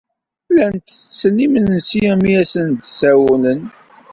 [0.51, 3.61] Llan tetten imensi mi asen-d-sawlen.